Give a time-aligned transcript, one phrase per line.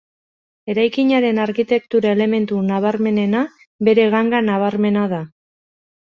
[0.73, 3.43] Eraikinaren arkitektura elementu nabarmenena
[3.91, 5.23] bere ganga nabarmena da.